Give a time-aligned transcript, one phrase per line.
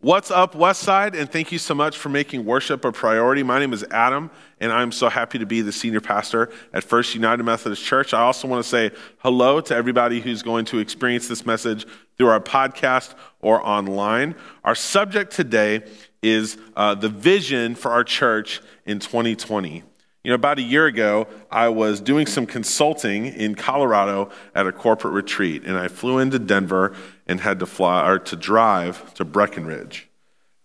[0.00, 1.18] What's up, Westside?
[1.18, 3.42] And thank you so much for making worship a priority.
[3.42, 7.14] My name is Adam, and I'm so happy to be the senior pastor at First
[7.14, 8.12] United Methodist Church.
[8.12, 11.86] I also want to say hello to everybody who's going to experience this message
[12.18, 14.34] through our podcast or online.
[14.62, 15.84] Our subject today
[16.22, 19.84] is uh, the vision for our church in 2020.
[20.24, 24.72] You know, about a year ago, I was doing some consulting in Colorado at a
[24.72, 26.96] corporate retreat, and I flew into Denver
[27.26, 30.08] and had to fly or to drive to Breckenridge.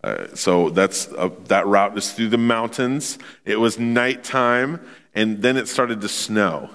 [0.02, 3.18] Uh, so that's uh, that route is through the mountains.
[3.44, 4.80] It was nighttime,
[5.14, 6.70] and then it started to snow.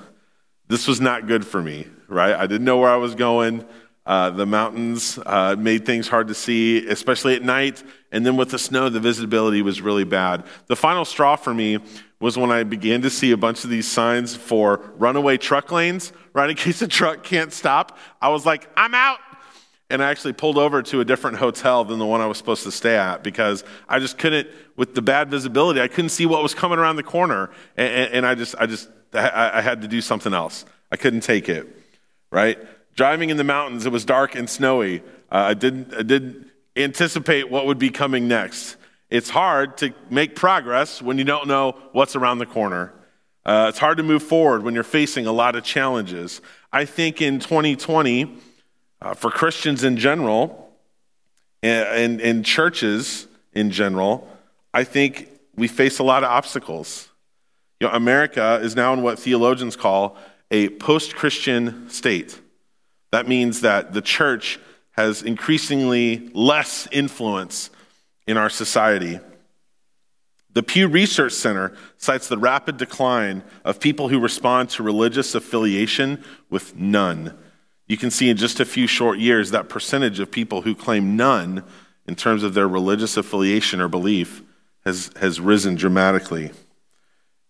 [0.67, 2.36] This was not good for me, right?
[2.36, 3.66] I didn't know where I was going.
[4.06, 7.84] Uh, the mountains uh, made things hard to see, especially at night.
[8.12, 10.44] And then with the snow, the visibility was really bad.
[10.67, 11.80] The final straw for me
[12.20, 16.14] was when I began to see a bunch of these signs for runaway truck lanes,
[16.34, 17.98] right, in case a truck can't stop.
[18.22, 19.20] I was like, I'm out.
[19.90, 22.64] And I actually pulled over to a different hotel than the one I was supposed
[22.64, 26.42] to stay at because I just couldn't, with the bad visibility, I couldn't see what
[26.42, 27.52] was coming around the corner.
[27.78, 30.66] And, and, and I just, I just, I, I had to do something else.
[30.92, 31.67] I couldn't take it,
[32.32, 32.58] right?
[32.95, 35.02] Driving in the mountains, it was dark and snowy.
[35.32, 38.78] Uh, I, didn't, I didn't anticipate what would be coming next.
[39.16, 42.91] It's hard to make progress when you don't know what's around the corner.
[43.45, 46.41] Uh, it's hard to move forward when you're facing a lot of challenges.
[46.73, 48.36] I think in 2020,
[49.02, 50.69] uh, for Christians in general,
[51.63, 54.27] and, and churches in general,
[54.73, 57.08] I think we face a lot of obstacles.
[57.80, 60.17] You know, America is now in what theologians call
[60.52, 62.38] a post Christian state.
[63.11, 64.59] That means that the church
[64.91, 67.69] has increasingly less influence
[68.28, 69.20] in our society.
[70.54, 76.23] The Pew Research Center cites the rapid decline of people who respond to religious affiliation
[76.50, 77.38] with none.
[77.88, 81.17] You can see in just a few short years that percentage of people who claim
[81.17, 81.64] none
[82.08, 84.42] in terms of their religious affiliation or belief
[84.86, 86.52] has, has risen dramatically.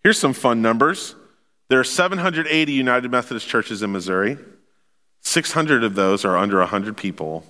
[0.02, 1.14] Here's some fun numbers
[1.68, 4.38] there are 780 United Methodist churches in Missouri,
[5.22, 7.44] 600 of those are under 100 people.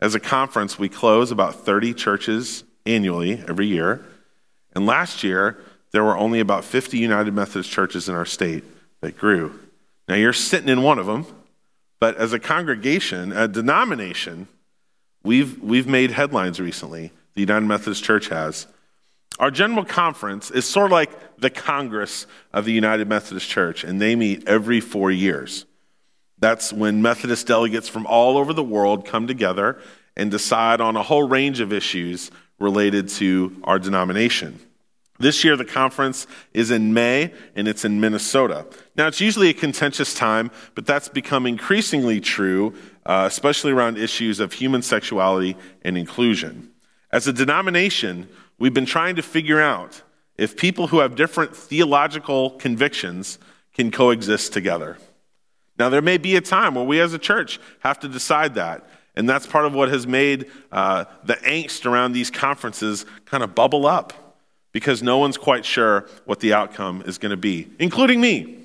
[0.00, 4.04] As a conference, we close about 30 churches annually every year.
[4.74, 5.58] And last year,
[5.92, 8.64] there were only about 50 United Methodist churches in our state
[9.00, 9.58] that grew.
[10.08, 11.26] Now, you're sitting in one of them,
[11.98, 14.48] but as a congregation, a denomination,
[15.22, 17.12] we've, we've made headlines recently.
[17.34, 18.66] The United Methodist Church has.
[19.38, 24.00] Our general conference is sort of like the Congress of the United Methodist Church, and
[24.00, 25.64] they meet every four years.
[26.38, 29.80] That's when Methodist delegates from all over the world come together
[30.16, 34.60] and decide on a whole range of issues related to our denomination.
[35.18, 38.66] This year, the conference is in May and it's in Minnesota.
[38.96, 44.40] Now, it's usually a contentious time, but that's become increasingly true, uh, especially around issues
[44.40, 46.70] of human sexuality and inclusion.
[47.12, 48.28] As a denomination,
[48.58, 50.02] we've been trying to figure out
[50.38, 53.38] if people who have different theological convictions
[53.74, 54.96] can coexist together.
[55.78, 58.88] Now, there may be a time where we as a church have to decide that.
[59.16, 63.54] And that's part of what has made uh, the angst around these conferences kind of
[63.54, 64.12] bubble up
[64.72, 68.56] because no one's quite sure what the outcome is going to be, including me.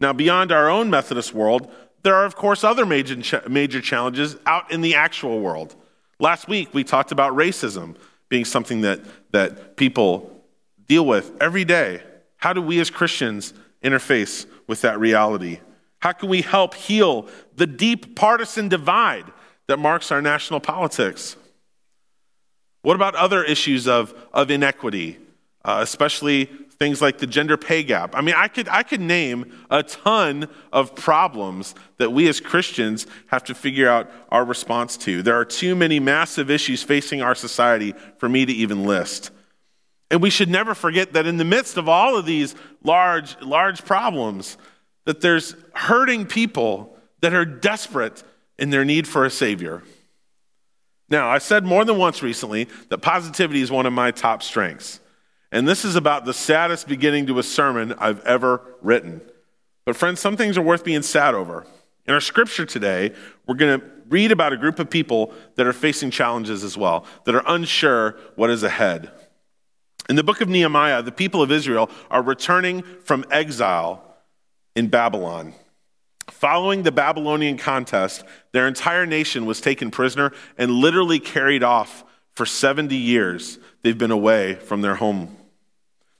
[0.00, 1.70] Now, beyond our own Methodist world,
[2.02, 5.74] there are, of course, other major, major challenges out in the actual world.
[6.18, 7.96] Last week, we talked about racism
[8.28, 9.00] being something that,
[9.32, 10.44] that people
[10.86, 12.02] deal with every day.
[12.36, 15.60] How do we as Christians interface with that reality?
[16.06, 19.24] How can we help heal the deep partisan divide
[19.66, 21.34] that marks our national politics?
[22.82, 25.18] What about other issues of, of inequity,
[25.64, 26.44] uh, especially
[26.78, 28.14] things like the gender pay gap?
[28.14, 33.08] I mean, I could, I could name a ton of problems that we as Christians
[33.26, 35.24] have to figure out our response to.
[35.24, 39.32] There are too many massive issues facing our society for me to even list.
[40.12, 43.84] And we should never forget that in the midst of all of these large, large
[43.84, 44.56] problems,
[45.06, 48.22] that there's hurting people that are desperate
[48.58, 49.82] in their need for a Savior.
[51.08, 55.00] Now, I said more than once recently that positivity is one of my top strengths.
[55.52, 59.20] And this is about the saddest beginning to a sermon I've ever written.
[59.84, 61.64] But, friends, some things are worth being sad over.
[62.06, 63.12] In our scripture today,
[63.46, 67.04] we're going to read about a group of people that are facing challenges as well,
[67.24, 69.10] that are unsure what is ahead.
[70.08, 74.05] In the book of Nehemiah, the people of Israel are returning from exile
[74.76, 75.54] in Babylon.
[76.30, 82.46] Following the Babylonian contest, their entire nation was taken prisoner and literally carried off for
[82.46, 83.58] 70 years.
[83.82, 85.36] They've been away from their home.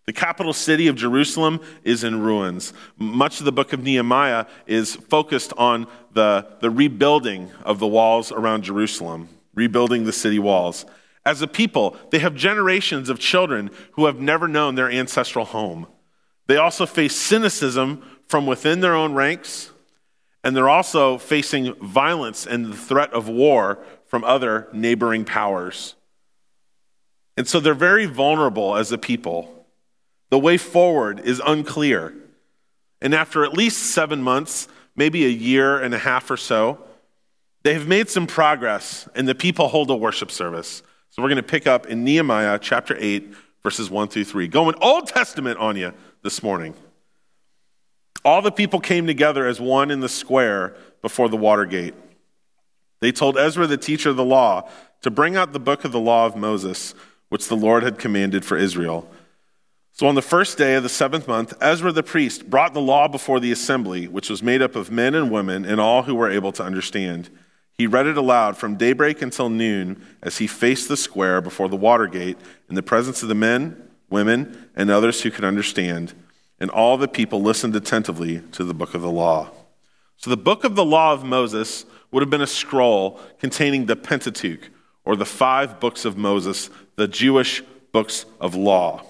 [0.06, 2.72] The capital city of Jerusalem is in ruins.
[2.96, 8.32] Much of the book of Nehemiah is focused on the, the rebuilding of the walls
[8.32, 9.28] around Jerusalem.
[9.54, 10.84] rebuilding the city walls.
[11.24, 15.86] As a people, they have generations of children who have never known their ancestral home.
[16.46, 19.70] They also face cynicism from within their own ranks,
[20.42, 25.94] and they're also facing violence and the threat of war from other neighboring powers.
[27.36, 29.66] And so they're very vulnerable as a people.
[30.30, 32.14] The way forward is unclear.
[33.00, 36.78] And after at least seven months, maybe a year and a half or so,
[37.62, 40.82] they have made some progress, and the people hold a worship service.
[41.10, 44.48] So we're going to pick up in Nehemiah chapter 8, verses 1 through 3.
[44.48, 45.92] Going Old Testament on you
[46.22, 46.74] this morning.
[48.24, 51.94] All the people came together as one in the square before the water gate.
[53.00, 54.68] They told Ezra, the teacher of the law,
[55.02, 56.94] to bring out the book of the law of Moses,
[57.28, 59.08] which the Lord had commanded for Israel.
[59.92, 63.08] So on the first day of the seventh month, Ezra the priest brought the law
[63.08, 66.30] before the assembly, which was made up of men and women and all who were
[66.30, 67.30] able to understand.
[67.72, 71.76] He read it aloud from daybreak until noon as he faced the square before the
[71.76, 72.38] water gate
[72.68, 76.14] in the presence of the men, women, and others who could understand
[76.58, 79.50] and all the people listened attentively to the book of the law.
[80.16, 83.96] So, the book of the law of Moses would have been a scroll containing the
[83.96, 84.70] Pentateuch,
[85.04, 87.62] or the five books of Moses, the Jewish
[87.92, 89.04] books of law.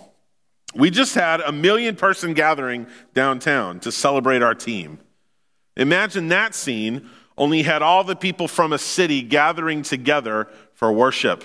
[0.74, 4.98] We just had a million person gathering downtown to celebrate our team.
[5.76, 7.08] Imagine that scene,
[7.38, 11.44] only had all the people from a city gathering together for worship.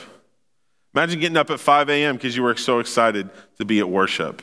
[0.94, 2.16] Imagine getting up at 5 a.m.
[2.16, 4.42] because you were so excited to be at worship.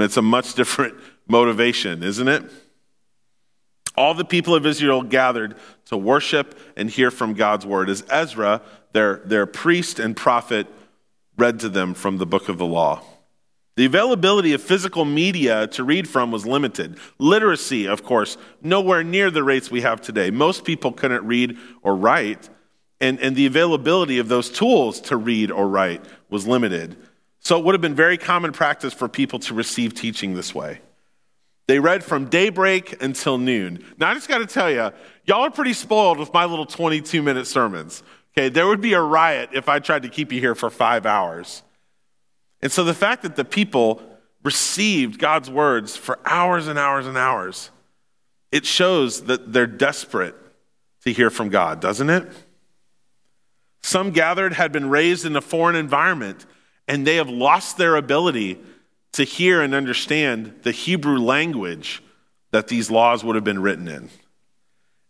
[0.00, 0.94] It's a much different
[1.28, 2.44] motivation, isn't it?
[3.96, 5.56] All the people of Israel gathered
[5.86, 8.62] to worship and hear from God's word as Ezra,
[8.92, 10.68] their, their priest and prophet,
[11.36, 13.02] read to them from the book of the law.
[13.78, 16.98] The availability of physical media to read from was limited.
[17.18, 20.30] Literacy, of course, nowhere near the rates we have today.
[20.30, 22.48] Most people couldn't read or write,
[23.00, 26.96] and, and the availability of those tools to read or write was limited.
[27.40, 30.80] So it would have been very common practice for people to receive teaching this way.
[31.66, 33.84] They read from daybreak until noon.
[33.98, 34.90] Now, I just got to tell you,
[35.24, 38.02] y'all are pretty spoiled with my little 22 minute sermons.
[38.32, 41.04] Okay, there would be a riot if I tried to keep you here for five
[41.06, 41.62] hours.
[42.62, 44.02] And so the fact that the people
[44.42, 47.70] received God's words for hours and hours and hours,
[48.50, 50.34] it shows that they're desperate
[51.04, 52.26] to hear from God, doesn't it?
[53.82, 56.46] Some gathered had been raised in a foreign environment
[56.88, 58.58] and they have lost their ability
[59.12, 62.02] to hear and understand the Hebrew language
[62.50, 64.08] that these laws would have been written in.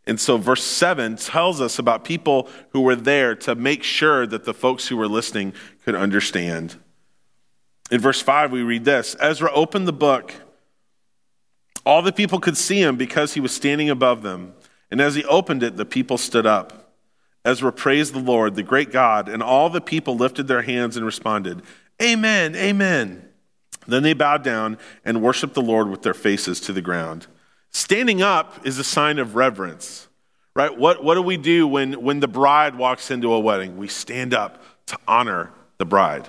[0.07, 4.45] And so, verse 7 tells us about people who were there to make sure that
[4.45, 5.53] the folks who were listening
[5.85, 6.77] could understand.
[7.91, 10.35] In verse 5, we read this Ezra opened the book.
[11.85, 14.55] All the people could see him because he was standing above them.
[14.91, 16.88] And as he opened it, the people stood up.
[17.45, 21.07] Ezra praised the Lord, the great God, and all the people lifted their hands and
[21.07, 21.63] responded,
[22.03, 23.29] Amen, Amen.
[23.87, 27.27] Then they bowed down and worshiped the Lord with their faces to the ground.
[27.71, 30.09] Standing up is a sign of reverence,
[30.55, 30.77] right?
[30.77, 33.79] What, what do we do when, when the bride walks into a wedding?
[33.79, 36.29] We stand up to honor the bride.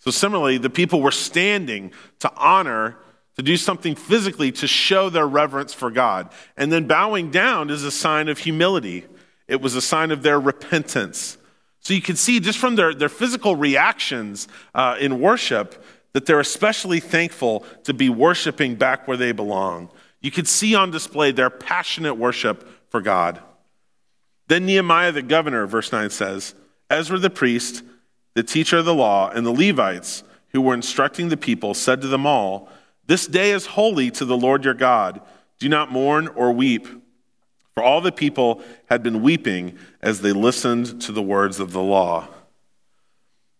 [0.00, 2.96] So, similarly, the people were standing to honor,
[3.36, 6.30] to do something physically to show their reverence for God.
[6.56, 9.04] And then bowing down is a sign of humility
[9.50, 11.36] it was a sign of their repentance.
[11.80, 15.82] So you can see just from their, their physical reactions uh, in worship
[16.12, 19.90] that they're especially thankful to be worshiping back where they belong.
[20.20, 23.40] You could see on display their passionate worship for God.
[24.46, 26.54] Then Nehemiah the governor, verse 9 says,
[26.88, 27.82] Ezra the priest,
[28.34, 30.22] the teacher of the law, and the Levites
[30.52, 32.68] who were instructing the people said to them all,
[33.06, 35.20] This day is holy to the Lord your God.
[35.58, 36.86] Do not mourn or weep.
[37.74, 41.82] For all the people had been weeping as they listened to the words of the
[41.82, 42.28] law.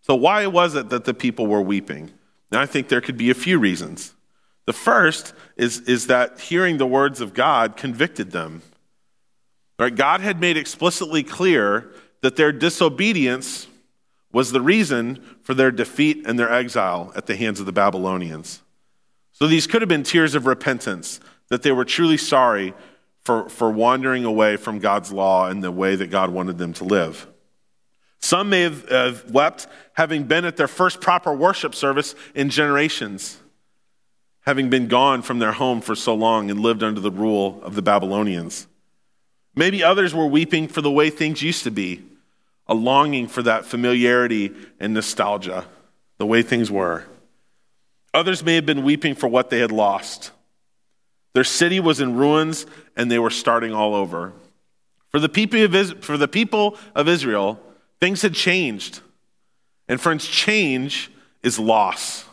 [0.02, 2.10] So, why was it that the people were weeping?
[2.50, 4.14] Now, I think there could be a few reasons.
[4.66, 8.62] The first is, is that hearing the words of God convicted them.
[9.78, 9.94] Right?
[9.94, 13.66] God had made explicitly clear that their disobedience
[14.32, 18.62] was the reason for their defeat and their exile at the hands of the Babylonians.
[19.32, 22.74] So these could have been tears of repentance, that they were truly sorry
[23.30, 26.84] for, for wandering away from God's law and the way that God wanted them to
[26.84, 27.28] live.
[28.18, 33.38] Some may have, have wept having been at their first proper worship service in generations,
[34.40, 37.76] having been gone from their home for so long and lived under the rule of
[37.76, 38.66] the Babylonians.
[39.54, 42.02] Maybe others were weeping for the way things used to be,
[42.66, 45.66] a longing for that familiarity and nostalgia,
[46.18, 47.04] the way things were.
[48.12, 50.32] Others may have been weeping for what they had lost
[51.32, 54.32] their city was in ruins and they were starting all over.
[55.10, 57.60] For the people of, Israel,
[58.00, 59.00] things had changed.
[59.88, 61.10] And friends, change
[61.42, 62.24] is loss.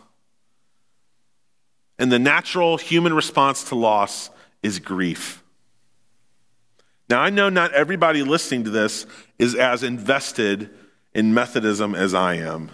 [1.98, 4.30] And the natural human response to loss
[4.62, 5.44] is grief.
[7.10, 9.06] Now, I know not everybody listening to this
[9.39, 10.70] is as invested
[11.13, 12.70] in Methodism as I am.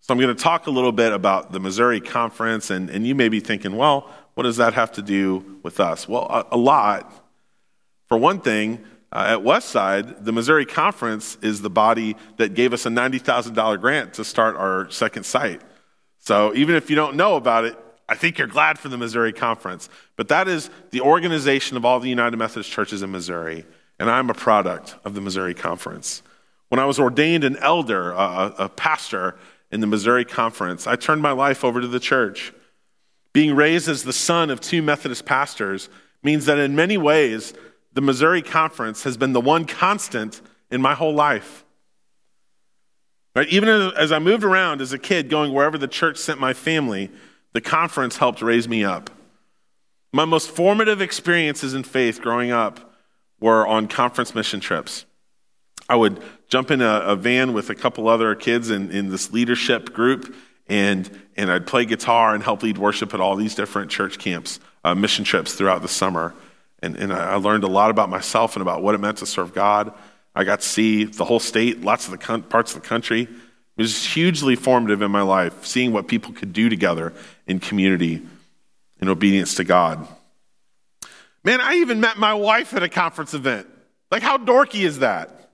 [0.00, 3.14] So I'm going to talk a little bit about the Missouri Conference, and, and you
[3.14, 6.06] may be thinking, well, what does that have to do with us?
[6.06, 7.10] Well, a, a lot.
[8.06, 12.84] For one thing, uh, at Westside, the Missouri Conference is the body that gave us
[12.84, 15.62] a $90,000 grant to start our second site.
[16.18, 17.78] So even if you don't know about it,
[18.10, 19.88] I think you're glad for the Missouri Conference.
[20.16, 23.64] But that is the organization of all the United Methodist churches in Missouri,
[23.98, 26.22] and I'm a product of the Missouri Conference.
[26.68, 29.38] When I was ordained an elder, a, a pastor
[29.72, 32.52] in the Missouri Conference, I turned my life over to the church.
[33.36, 35.90] Being raised as the son of two Methodist pastors
[36.22, 37.52] means that in many ways,
[37.92, 40.40] the Missouri Conference has been the one constant
[40.70, 41.66] in my whole life.
[43.34, 43.46] Right?
[43.48, 47.10] Even as I moved around as a kid, going wherever the church sent my family,
[47.52, 49.10] the conference helped raise me up.
[50.14, 52.94] My most formative experiences in faith growing up
[53.38, 55.04] were on conference mission trips.
[55.90, 59.30] I would jump in a, a van with a couple other kids in, in this
[59.30, 60.34] leadership group,
[60.68, 64.60] and, and I'd play guitar and help lead worship at all these different church camps,
[64.84, 66.34] uh, mission trips throughout the summer.
[66.82, 69.54] And, and I learned a lot about myself and about what it meant to serve
[69.54, 69.92] God.
[70.34, 73.22] I got to see the whole state, lots of the con- parts of the country.
[73.22, 77.12] It was hugely formative in my life, seeing what people could do together
[77.46, 78.22] in community
[79.00, 80.06] in obedience to God.
[81.44, 83.66] Man, I even met my wife at a conference event.
[84.10, 85.50] Like, how dorky is that?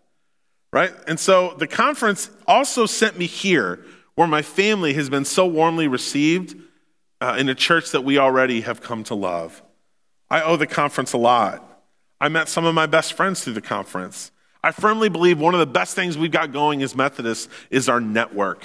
[0.72, 0.92] Right?
[1.06, 5.88] And so the conference also sent me here, where my family has been so warmly
[5.88, 6.56] received
[7.20, 9.62] uh, in a church that we already have come to love.
[10.30, 11.68] I owe the conference a lot.
[12.20, 14.30] I met some of my best friends through the conference.
[14.64, 18.00] I firmly believe one of the best things we've got going as Methodists is our
[18.00, 18.62] network.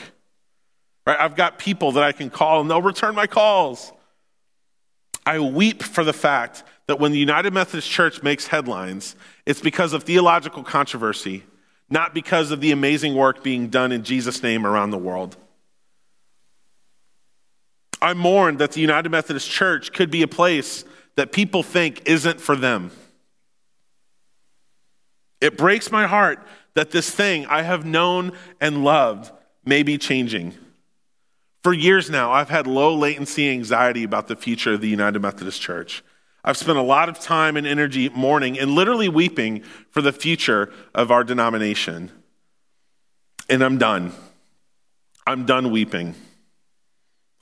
[1.06, 1.20] Right?
[1.20, 3.92] I've got people that I can call and they'll return my calls.
[5.26, 9.94] I weep for the fact that when the United Methodist Church makes headlines, it's because
[9.94, 11.44] of theological controversy,
[11.90, 15.38] not because of the amazing work being done in Jesus' name around the world.
[18.02, 22.40] I mourn that the United Methodist Church could be a place that people think isn't
[22.40, 22.92] for them.
[25.42, 26.40] It breaks my heart
[26.74, 29.32] that this thing I have known and loved
[29.66, 30.54] may be changing.
[31.64, 35.62] For years now, I've had low latency anxiety about the future of the United Methodist
[35.62, 36.04] Church.
[36.48, 40.72] I've spent a lot of time and energy mourning and literally weeping for the future
[40.96, 42.10] of our denomination.
[43.50, 44.14] And I'm done.
[45.28, 46.16] I'm done weeping.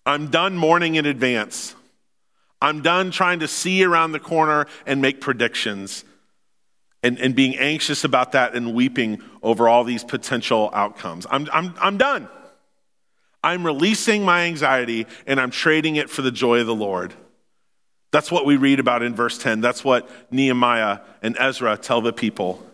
[0.07, 1.75] I'm done mourning in advance.
[2.59, 6.03] I'm done trying to see around the corner and make predictions
[7.03, 11.27] and, and being anxious about that and weeping over all these potential outcomes.
[11.29, 12.27] I'm, I'm, I'm done.
[13.43, 17.13] I'm releasing my anxiety and I'm trading it for the joy of the Lord.
[18.15, 19.59] That's what we read about in verse 10.
[19.59, 22.65] That's what Nehemiah and Ezra tell the people.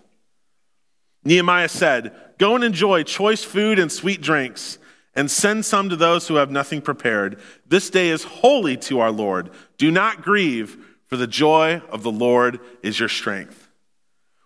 [1.23, 4.77] Nehemiah said, Go and enjoy choice food and sweet drinks
[5.15, 7.39] and send some to those who have nothing prepared.
[7.67, 9.49] This day is holy to our Lord.
[9.79, 13.67] Do not grieve, for the joy of the Lord is your strength.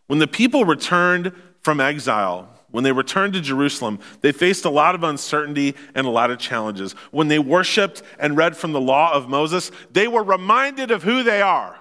[0.08, 4.96] When the people returned from exile, when they returned to Jerusalem, they faced a lot
[4.96, 6.94] of uncertainty and a lot of challenges.
[7.12, 11.24] When they worshiped and read from the law of Moses, they were reminded of who
[11.24, 11.78] they are.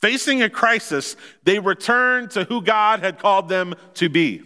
[0.00, 4.42] Facing a crisis, they returned to who God had called them to be.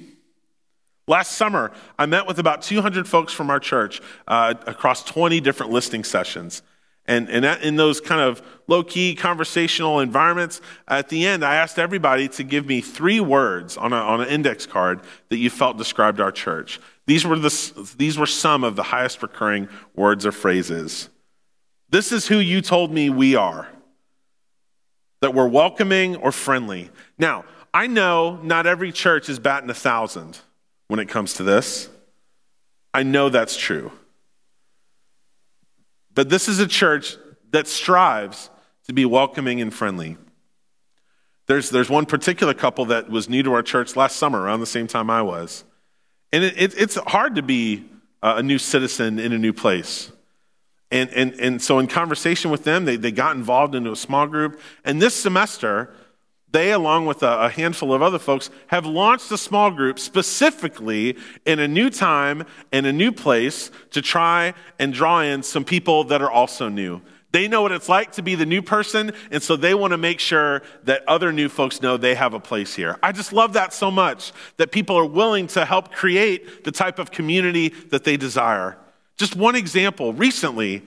[1.08, 5.72] Last summer, I met with about 200 folks from our church uh, across 20 different
[5.72, 6.62] listening sessions.
[7.10, 11.76] And, and in those kind of low key conversational environments, at the end, I asked
[11.76, 15.76] everybody to give me three words on, a, on an index card that you felt
[15.76, 16.78] described our church.
[17.06, 21.08] These were, the, these were some of the highest recurring words or phrases.
[21.88, 23.66] This is who you told me we are
[25.20, 26.90] that we're welcoming or friendly.
[27.18, 30.38] Now, I know not every church is batting a thousand
[30.86, 31.88] when it comes to this.
[32.94, 33.90] I know that's true.
[36.14, 37.16] But this is a church
[37.50, 38.50] that strives
[38.86, 40.16] to be welcoming and friendly.
[41.46, 44.66] There's, there's one particular couple that was new to our church last summer, around the
[44.66, 45.64] same time I was.
[46.32, 47.84] And it, it, it's hard to be
[48.22, 50.12] uh, a new citizen in a new place.
[50.92, 54.26] And, and, and so, in conversation with them, they, they got involved into a small
[54.26, 54.60] group.
[54.84, 55.94] And this semester,
[56.52, 61.16] they, along with a, handful of other folks, have launched a small group specifically
[61.46, 66.04] in a new time, in a new place, to try and draw in some people
[66.04, 67.00] that are also new.
[67.32, 69.98] They know what it's like to be the new person, and so they want to
[69.98, 72.98] make sure that other new folks know they have a place here.
[73.02, 76.98] I just love that so much that people are willing to help create the type
[76.98, 78.76] of community that they desire.
[79.16, 80.82] Just one example recently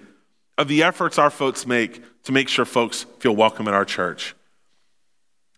[0.58, 4.36] of the efforts our folks make to make sure folks feel welcome at our church.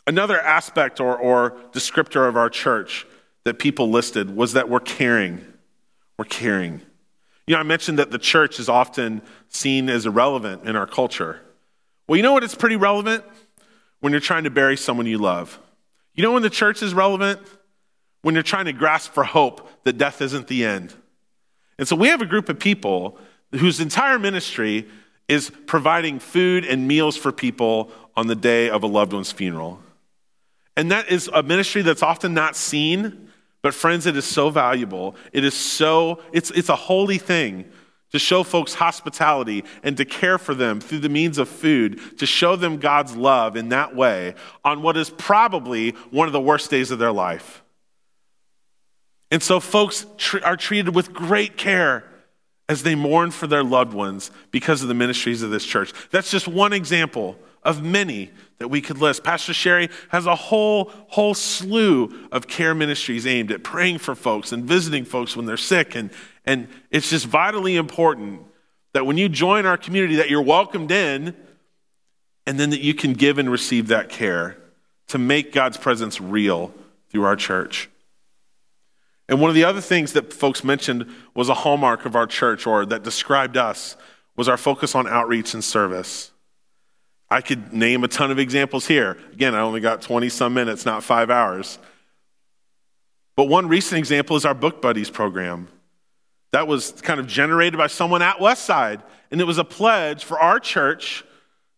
[0.07, 3.07] Another aspect or, or descriptor of our church
[3.43, 5.45] that people listed was that we're caring.
[6.17, 6.81] We're caring.
[7.47, 11.39] You know, I mentioned that the church is often seen as irrelevant in our culture.
[12.07, 12.43] Well, you know what?
[12.43, 13.23] It's pretty relevant
[13.99, 15.59] when you're trying to bury someone you love.
[16.13, 17.39] You know when the church is relevant?
[18.21, 20.93] When you're trying to grasp for hope that death isn't the end.
[21.77, 23.19] And so we have a group of people
[23.51, 24.87] whose entire ministry
[25.27, 29.79] is providing food and meals for people on the day of a loved one's funeral.
[30.77, 33.29] And that is a ministry that's often not seen,
[33.61, 35.15] but friends, it is so valuable.
[35.31, 37.65] It is so, it's, it's a holy thing
[38.11, 42.25] to show folks hospitality and to care for them through the means of food, to
[42.25, 46.69] show them God's love in that way on what is probably one of the worst
[46.69, 47.63] days of their life.
[49.31, 52.05] And so folks tr- are treated with great care
[52.69, 55.93] as they mourn for their loved ones because of the ministries of this church.
[56.11, 59.23] That's just one example of many that we could list.
[59.23, 64.51] Pastor Sherry has a whole, whole slew of care ministries aimed at praying for folks
[64.51, 65.95] and visiting folks when they're sick.
[65.95, 66.11] And,
[66.45, 68.41] and it's just vitally important
[68.93, 71.35] that when you join our community that you're welcomed in
[72.45, 74.55] and then that you can give and receive that care
[75.07, 76.73] to make God's presence real
[77.09, 77.89] through our church.
[79.27, 82.67] And one of the other things that folks mentioned was a hallmark of our church
[82.67, 83.97] or that described us
[84.35, 86.31] was our focus on outreach and service.
[87.29, 89.17] I could name a ton of examples here.
[89.33, 91.79] Again, I only got 20 some minutes, not five hours.
[93.35, 95.67] But one recent example is our Book Buddies program.
[96.51, 99.01] That was kind of generated by someone at Westside,
[99.31, 101.25] and it was a pledge for our church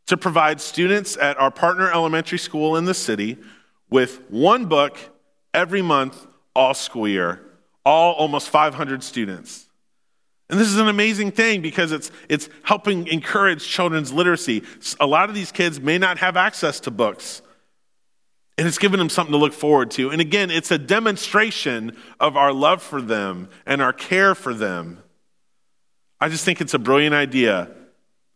[0.07, 3.37] to provide students at our partner elementary school in the city
[3.89, 4.97] with one book
[5.53, 7.41] every month all school year,
[7.85, 9.66] all almost 500 students.
[10.49, 14.63] And this is an amazing thing because it's, it's helping encourage children's literacy.
[14.99, 17.41] A lot of these kids may not have access to books,
[18.57, 20.09] and it's given them something to look forward to.
[20.09, 25.03] And again, it's a demonstration of our love for them and our care for them.
[26.19, 27.69] I just think it's a brilliant idea,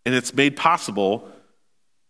[0.05, 1.29] and it's made possible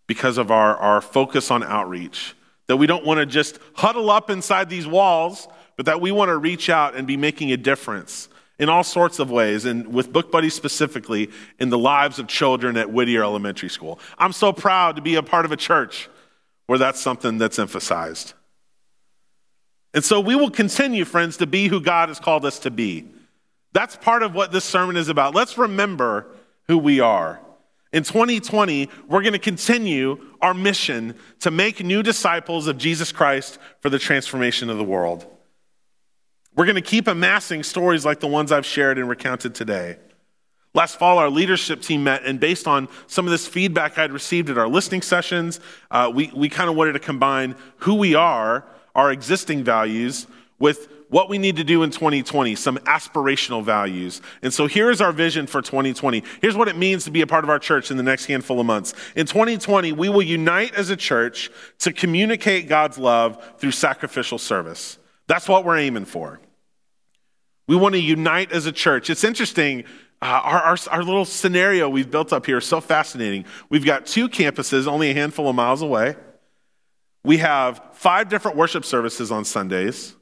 [0.07, 2.35] because of our, our focus on outreach.
[2.67, 5.47] That we don't want to just huddle up inside these walls
[5.81, 8.29] but that we want to reach out and be making a difference
[8.61, 12.77] in all sorts of ways, and with Book Buddies specifically, in the lives of children
[12.77, 13.99] at Whittier Elementary School.
[14.19, 16.07] I'm so proud to be a part of a church
[16.67, 18.33] where that's something that's emphasized.
[19.95, 23.07] And so we will continue, friends, to be who God has called us to be.
[23.73, 25.33] That's part of what this sermon is about.
[25.33, 26.27] Let's remember
[26.67, 27.41] who we are.
[27.91, 33.57] In 2020, we're going to continue our mission to make new disciples of Jesus Christ
[33.79, 35.25] for the transformation of the world.
[36.61, 39.97] We're going to keep amassing stories like the ones I've shared and recounted today.
[40.75, 44.47] Last fall, our leadership team met, and based on some of this feedback I'd received
[44.47, 48.63] at our listening sessions, uh, we, we kind of wanted to combine who we are,
[48.93, 50.27] our existing values,
[50.59, 54.21] with what we need to do in 2020, some aspirational values.
[54.43, 56.23] And so here is our vision for 2020.
[56.43, 58.59] Here's what it means to be a part of our church in the next handful
[58.59, 58.93] of months.
[59.15, 64.99] In 2020, we will unite as a church to communicate God's love through sacrificial service.
[65.25, 66.39] That's what we're aiming for.
[67.71, 69.09] We want to unite as a church.
[69.09, 69.85] It's interesting.
[70.21, 73.45] Uh, our, our, our little scenario we've built up here is so fascinating.
[73.69, 76.17] We've got two campuses only a handful of miles away.
[77.23, 80.17] We have five different worship services on Sundays.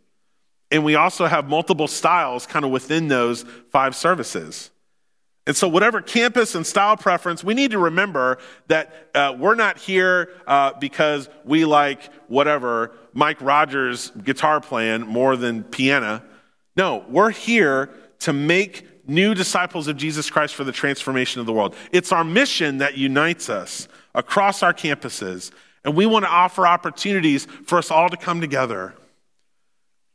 [0.69, 4.69] And we also have multiple styles kind of within those five services.
[5.47, 9.79] And so, whatever campus and style preference, we need to remember that uh, we're not
[9.79, 16.21] here uh, because we like whatever Mike Rogers guitar playing more than piano.
[16.79, 17.89] No, we're here
[18.19, 21.75] to make new disciples of Jesus Christ for the transformation of the world.
[21.91, 25.51] It's our mission that unites us across our campuses,
[25.83, 28.95] and we want to offer opportunities for us all to come together.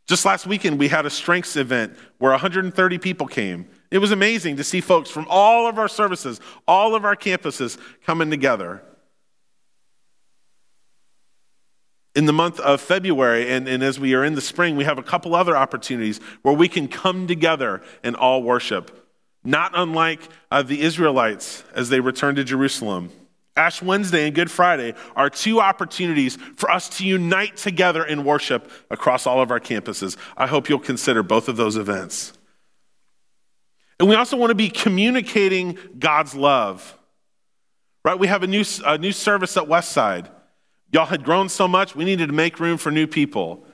[0.07, 3.69] Just last weekend, we had a strengths event where 130 people came.
[3.91, 7.77] It was amazing to see folks from all of our services, all of our campuses
[8.07, 8.83] coming together.
[12.15, 14.99] In the month of February, and, and as we are in the spring, we have
[14.99, 19.09] a couple other opportunities where we can come together and all worship,
[19.43, 23.11] not unlike uh, the Israelites as they returned to Jerusalem.
[23.57, 28.71] Ash Wednesday and Good Friday are two opportunities for us to unite together in worship
[28.91, 30.17] across all of our campuses.
[30.37, 32.33] I hope you'll consider both of those events.
[34.01, 36.99] And we also want to be communicating God's love.
[38.05, 38.19] right?
[38.19, 40.29] We have a new, a new service at Westside.
[40.95, 43.67] Y'all had grown so much, we needed to make room for new people.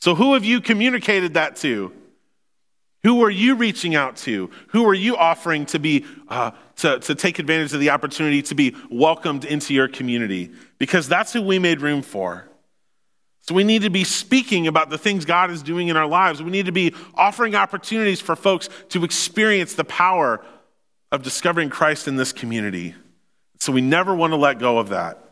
[0.00, 1.94] So, who have you communicated that to?
[3.04, 4.50] Who are you reaching out to?
[4.68, 8.54] Who are you offering to be uh, to, to take advantage of the opportunity to
[8.54, 10.50] be welcomed into your community?
[10.76, 12.46] Because that's who we made room for.
[13.40, 16.42] So we need to be speaking about the things God is doing in our lives.
[16.42, 20.44] We need to be offering opportunities for folks to experience the power
[21.10, 22.94] of discovering Christ in this community.
[23.58, 25.27] So we never want to let go of that.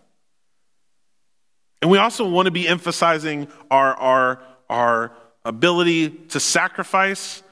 [1.82, 7.42] And we also want to be emphasizing our, our, our ability to sacrifice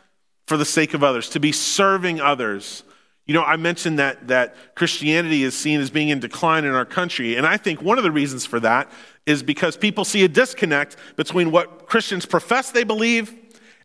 [0.46, 2.82] for the sake of others, to be serving others.
[3.26, 6.84] You know, I mentioned that, that Christianity is seen as being in decline in our
[6.84, 7.36] country.
[7.36, 8.90] And I think one of the reasons for that
[9.24, 13.32] is because people see a disconnect between what Christians profess they believe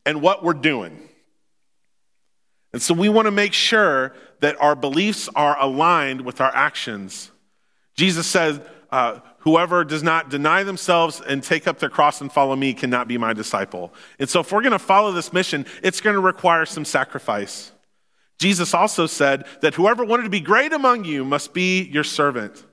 [0.06, 1.08] and what we're doing.
[2.74, 7.32] And so we want to make sure that our beliefs are aligned with our actions.
[7.96, 12.56] Jesus said, uh, Whoever does not deny themselves and take up their cross and follow
[12.56, 13.94] me cannot be my disciple.
[14.20, 17.72] And so, if we're going to follow this mission, it's going to require some sacrifice.
[18.38, 22.66] Jesus also said that whoever wanted to be great among you must be your servant.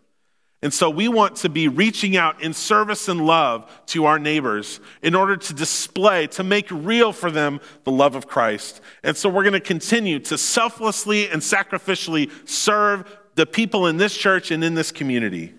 [0.63, 4.81] And so we want to be reaching out in service and love to our neighbors
[5.03, 8.81] in order to display, to make real for them the love of Christ.
[9.03, 14.17] And so we're going to continue to selflessly and sacrificially serve the people in this
[14.17, 15.53] church and in this community.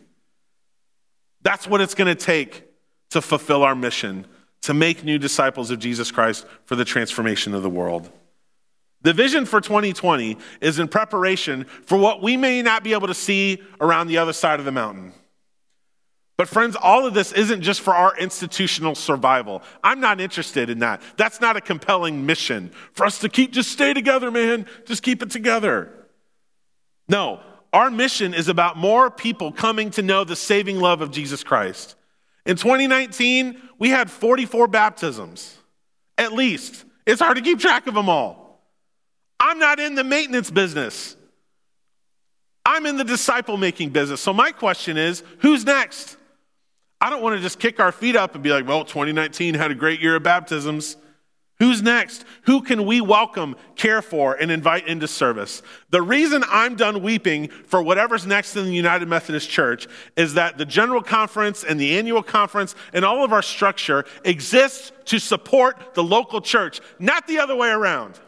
[1.48, 2.66] That's what it's going to take
[3.12, 4.28] to fulfill our mission,
[4.64, 8.10] to make new disciples of Jesus Christ for the transformation of the world.
[9.04, 13.14] The vision for 2020 is in preparation for what we may not be able to
[13.14, 15.14] see around the other side of the mountain.
[16.36, 19.64] But, friends, all of this isn't just for our institutional survival.
[19.82, 21.02] I'm not interested in that.
[21.16, 24.66] That's not a compelling mission for us to keep, just stay together, man.
[24.84, 25.94] Just keep it together.
[27.08, 27.40] No,
[27.74, 31.96] our mission is about more people coming to know the saving love of Jesus Christ.
[32.46, 35.58] In 2019, we had 44 baptisms,
[36.18, 36.86] at least.
[37.06, 38.62] It's hard to keep track of them all.
[39.40, 41.16] I'm not in the maintenance business.
[42.66, 44.22] I'm in the disciple making business.
[44.22, 46.18] So my question is who's next?
[47.00, 49.72] I don't want to just kick our feet up and be like, well, 2019 had
[49.72, 50.98] a great year of baptisms.
[51.60, 52.24] Who's next?
[52.44, 55.64] Who can we welcome, care for, and invite into service?
[55.90, 60.60] The reason I'm done weeping for whatever's next in the United Methodist Church is that
[60.60, 65.96] the General Conference and the Annual Conference and all of our structure exists to support
[65.96, 68.20] the local church, not the other way around.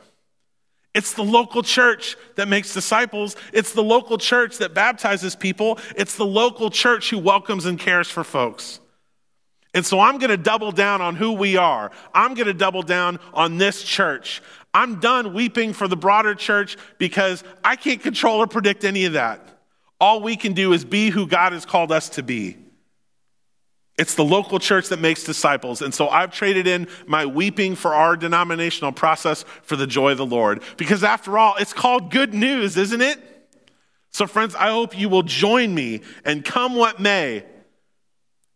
[0.95, 3.35] It's the local church that makes disciples.
[3.53, 5.77] It's the local church that baptizes people.
[5.95, 8.79] It's the local church who welcomes and cares for folks.
[9.73, 11.91] And so I'm going to double down on who we are.
[12.13, 14.41] I'm going to double down on this church.
[14.73, 19.13] I'm done weeping for the broader church because I can't control or predict any of
[19.13, 19.41] that.
[19.99, 22.57] All we can do is be who God has called us to be.
[23.97, 25.81] It's the local church that makes disciples.
[25.81, 30.17] And so I've traded in my weeping for our denominational process for the joy of
[30.17, 30.63] the Lord.
[30.77, 33.19] Because after all, it's called good news, isn't it?
[34.11, 37.43] So, friends, I hope you will join me and come what may,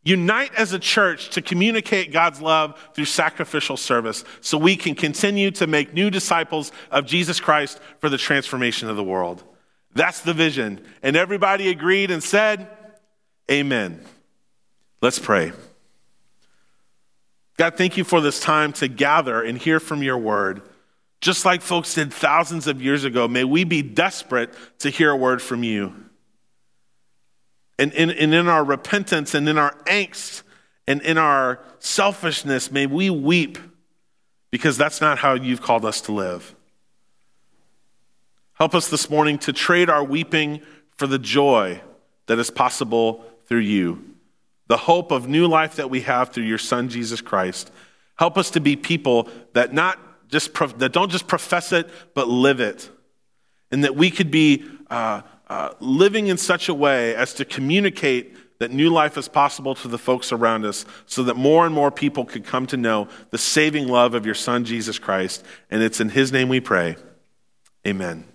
[0.03, 5.51] unite as a church to communicate God's love through sacrificial service so we can continue
[5.51, 9.43] to make new disciples of Jesus Christ for the transformation of the world.
[9.95, 10.83] That's the vision.
[11.01, 12.67] And everybody agreed and said,
[13.49, 14.03] Amen.
[15.01, 15.51] Let's pray.
[17.57, 20.61] God, thank you for this time to gather and hear from your word.
[21.21, 25.15] Just like folks did thousands of years ago, may we be desperate to hear a
[25.15, 25.93] word from you.
[27.79, 30.43] And in, and in our repentance and in our angst
[30.87, 33.57] and in our selfishness, may we weep
[34.51, 36.55] because that's not how you've called us to live.
[38.53, 40.61] Help us this morning to trade our weeping
[40.95, 41.81] for the joy
[42.27, 44.13] that is possible through you
[44.67, 47.71] the hope of new life that we have through your son Jesus Christ.
[48.15, 52.59] Help us to be people that not just that don't just profess it but live
[52.59, 52.89] it,
[53.71, 55.21] and that we could be uh,
[55.53, 59.87] uh, living in such a way as to communicate that new life is possible to
[59.87, 63.37] the folks around us, so that more and more people could come to know the
[63.37, 65.45] saving love of your son Jesus Christ.
[65.69, 66.95] And it's in His name we pray.
[67.85, 68.32] Amen.